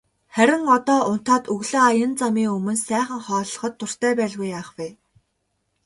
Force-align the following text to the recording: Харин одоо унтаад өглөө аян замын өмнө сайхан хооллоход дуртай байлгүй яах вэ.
Харин 0.35 0.63
одоо 0.75 0.99
унтаад 1.11 1.43
өглөө 1.53 1.81
аян 1.89 2.13
замын 2.21 2.51
өмнө 2.55 2.73
сайхан 2.87 3.21
хооллоход 3.25 3.73
дуртай 3.79 4.13
байлгүй 4.19 4.47
яах 4.57 4.69
вэ. 4.77 4.87